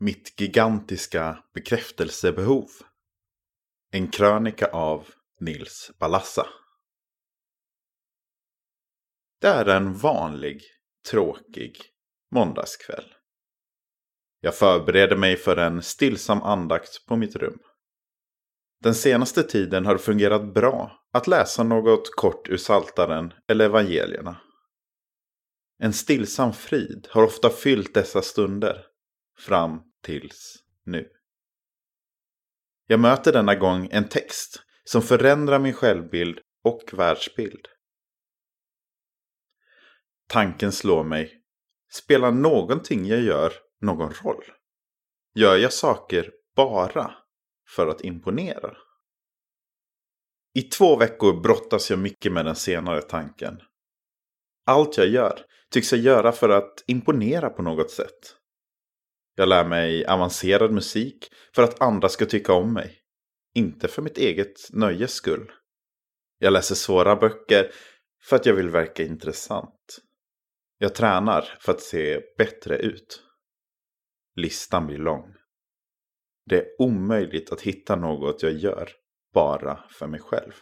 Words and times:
Mitt 0.00 0.40
gigantiska 0.40 1.44
bekräftelsebehov. 1.54 2.68
En 3.90 4.10
krönika 4.10 4.66
av 4.66 5.08
Nils 5.40 5.90
Balassa. 5.98 6.46
Det 9.40 9.48
är 9.48 9.66
en 9.66 9.94
vanlig, 9.94 10.62
tråkig 11.10 11.82
måndagskväll. 12.30 13.14
Jag 14.40 14.54
förbereder 14.54 15.16
mig 15.16 15.36
för 15.36 15.56
en 15.56 15.82
stillsam 15.82 16.42
andakt 16.42 17.06
på 17.06 17.16
mitt 17.16 17.36
rum. 17.36 17.58
Den 18.82 18.94
senaste 18.94 19.42
tiden 19.42 19.86
har 19.86 19.92
det 19.92 20.02
fungerat 20.02 20.54
bra 20.54 21.00
att 21.12 21.26
läsa 21.26 21.62
något 21.62 22.14
kort 22.16 22.48
ur 22.48 22.56
Saltaren 22.56 23.32
eller 23.48 23.64
evangelierna. 23.64 24.40
En 25.78 25.92
stillsam 25.92 26.52
frid 26.52 27.08
har 27.10 27.22
ofta 27.22 27.50
fyllt 27.50 27.94
dessa 27.94 28.22
stunder, 28.22 28.84
fram 29.38 29.87
tills 30.02 30.56
nu. 30.84 31.08
Jag 32.86 33.00
möter 33.00 33.32
denna 33.32 33.54
gång 33.54 33.88
en 33.90 34.08
text 34.08 34.62
som 34.84 35.02
förändrar 35.02 35.58
min 35.58 35.72
självbild 35.72 36.38
och 36.64 36.90
världsbild. 36.92 37.68
Tanken 40.28 40.72
slår 40.72 41.04
mig. 41.04 41.42
Spelar 41.92 42.30
någonting 42.30 43.06
jag 43.06 43.20
gör 43.20 43.52
någon 43.80 44.12
roll? 44.12 44.44
Gör 45.34 45.56
jag 45.56 45.72
saker 45.72 46.30
bara 46.56 47.14
för 47.68 47.86
att 47.86 48.00
imponera? 48.00 48.76
I 50.54 50.62
två 50.62 50.96
veckor 50.96 51.40
brottas 51.40 51.90
jag 51.90 51.98
mycket 51.98 52.32
med 52.32 52.44
den 52.44 52.56
senare 52.56 53.02
tanken. 53.02 53.60
Allt 54.66 54.96
jag 54.96 55.08
gör 55.08 55.44
tycks 55.70 55.92
jag 55.92 56.00
göra 56.00 56.32
för 56.32 56.48
att 56.48 56.84
imponera 56.86 57.50
på 57.50 57.62
något 57.62 57.90
sätt. 57.90 58.37
Jag 59.38 59.48
lär 59.48 59.64
mig 59.64 60.06
avancerad 60.06 60.72
musik 60.72 61.32
för 61.54 61.62
att 61.62 61.80
andra 61.80 62.08
ska 62.08 62.26
tycka 62.26 62.52
om 62.52 62.72
mig. 62.72 63.00
Inte 63.54 63.88
för 63.88 64.02
mitt 64.02 64.18
eget 64.18 64.72
nöjes 64.72 65.12
skull. 65.12 65.52
Jag 66.38 66.52
läser 66.52 66.74
svåra 66.74 67.16
böcker 67.16 67.70
för 68.22 68.36
att 68.36 68.46
jag 68.46 68.54
vill 68.54 68.68
verka 68.68 69.02
intressant. 69.02 69.98
Jag 70.78 70.94
tränar 70.94 71.42
för 71.60 71.72
att 71.72 71.80
se 71.80 72.20
bättre 72.38 72.78
ut. 72.78 73.22
Listan 74.34 74.86
blir 74.86 74.98
lång. 74.98 75.34
Det 76.46 76.58
är 76.58 76.66
omöjligt 76.78 77.52
att 77.52 77.60
hitta 77.60 77.96
något 77.96 78.42
jag 78.42 78.52
gör 78.52 78.90
bara 79.34 79.84
för 79.90 80.06
mig 80.06 80.20
själv. 80.20 80.52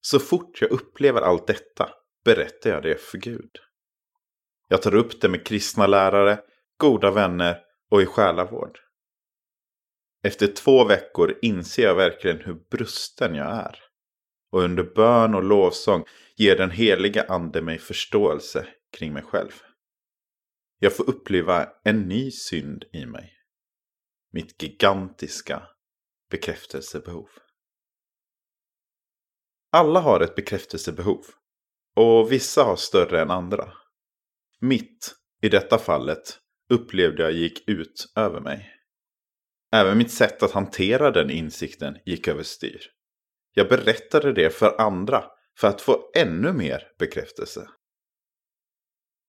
Så 0.00 0.18
fort 0.18 0.60
jag 0.60 0.70
upplever 0.70 1.20
allt 1.20 1.46
detta 1.46 1.90
berättar 2.24 2.70
jag 2.70 2.82
det 2.82 3.00
för 3.00 3.18
Gud. 3.18 3.63
Jag 4.68 4.82
tar 4.82 4.94
upp 4.94 5.20
det 5.20 5.28
med 5.28 5.46
kristna 5.46 5.86
lärare, 5.86 6.40
goda 6.76 7.10
vänner 7.10 7.60
och 7.90 8.02
i 8.02 8.06
själavård. 8.06 8.78
Efter 10.22 10.46
två 10.46 10.84
veckor 10.84 11.38
inser 11.42 11.82
jag 11.82 11.94
verkligen 11.94 12.40
hur 12.40 12.54
brusten 12.70 13.34
jag 13.34 13.46
är. 13.46 13.78
Och 14.52 14.62
under 14.62 14.82
bön 14.82 15.34
och 15.34 15.44
lovsång 15.44 16.04
ger 16.36 16.56
den 16.56 16.70
heliga 16.70 17.24
ande 17.28 17.62
mig 17.62 17.78
förståelse 17.78 18.66
kring 18.92 19.12
mig 19.12 19.22
själv. 19.22 19.52
Jag 20.78 20.96
får 20.96 21.10
uppleva 21.10 21.68
en 21.84 22.08
ny 22.08 22.30
synd 22.30 22.84
i 22.92 23.06
mig. 23.06 23.32
Mitt 24.32 24.62
gigantiska 24.62 25.62
bekräftelsebehov. 26.30 27.28
Alla 29.72 30.00
har 30.00 30.20
ett 30.20 30.34
bekräftelsebehov. 30.34 31.24
Och 31.96 32.32
vissa 32.32 32.64
har 32.64 32.76
större 32.76 33.22
än 33.22 33.30
andra. 33.30 33.72
Mitt, 34.64 35.14
i 35.42 35.48
detta 35.48 35.78
fallet, 35.78 36.38
upplevde 36.70 37.22
jag 37.22 37.32
gick 37.32 37.68
ut 37.68 38.12
över 38.16 38.40
mig. 38.40 38.70
Även 39.72 39.98
mitt 39.98 40.10
sätt 40.10 40.42
att 40.42 40.52
hantera 40.52 41.10
den 41.10 41.30
insikten 41.30 41.98
gick 42.06 42.28
överstyr. 42.28 42.80
Jag 43.54 43.68
berättade 43.68 44.32
det 44.32 44.50
för 44.50 44.80
andra 44.80 45.24
för 45.58 45.68
att 45.68 45.80
få 45.80 46.10
ännu 46.16 46.52
mer 46.52 46.82
bekräftelse. 46.98 47.68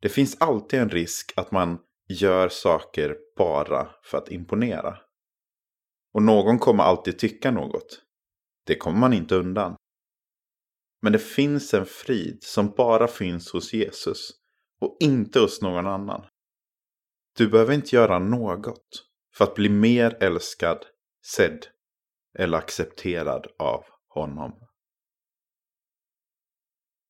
Det 0.00 0.08
finns 0.08 0.36
alltid 0.40 0.80
en 0.80 0.90
risk 0.90 1.32
att 1.36 1.50
man 1.50 1.78
gör 2.08 2.48
saker 2.48 3.16
bara 3.36 3.90
för 4.04 4.18
att 4.18 4.30
imponera. 4.30 4.98
Och 6.14 6.22
någon 6.22 6.58
kommer 6.58 6.84
alltid 6.84 7.18
tycka 7.18 7.50
något. 7.50 8.02
Det 8.66 8.76
kommer 8.76 8.98
man 8.98 9.12
inte 9.12 9.34
undan. 9.34 9.76
Men 11.02 11.12
det 11.12 11.18
finns 11.18 11.74
en 11.74 11.86
frid 11.86 12.38
som 12.42 12.70
bara 12.76 13.08
finns 13.08 13.52
hos 13.52 13.72
Jesus 13.72 14.37
och 14.80 14.96
inte 15.00 15.40
hos 15.40 15.62
någon 15.62 15.86
annan. 15.86 16.26
Du 17.36 17.48
behöver 17.48 17.74
inte 17.74 17.96
göra 17.96 18.18
något 18.18 19.04
för 19.36 19.44
att 19.44 19.54
bli 19.54 19.68
mer 19.68 20.16
älskad, 20.20 20.78
sedd 21.36 21.66
eller 22.38 22.58
accepterad 22.58 23.46
av 23.58 23.84
honom. 24.08 24.52